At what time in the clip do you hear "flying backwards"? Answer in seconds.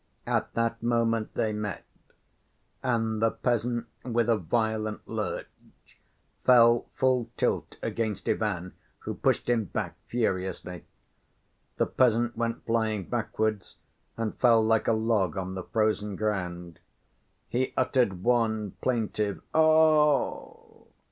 12.65-13.77